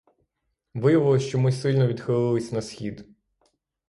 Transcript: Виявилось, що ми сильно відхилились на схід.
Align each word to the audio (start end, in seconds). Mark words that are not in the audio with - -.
Виявилось, 0.73 1.23
що 1.23 1.39
ми 1.39 1.51
сильно 1.51 1.87
відхилились 1.87 2.51
на 2.51 2.61
схід. 2.61 3.07